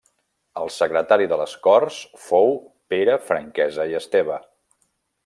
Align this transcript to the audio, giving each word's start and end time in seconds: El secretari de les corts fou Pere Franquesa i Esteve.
El 0.61 0.71
secretari 0.75 1.27
de 1.33 1.37
les 1.41 1.53
corts 1.67 1.99
fou 2.23 2.51
Pere 2.95 3.19
Franquesa 3.29 3.89
i 3.93 3.95
Esteve. 4.01 4.41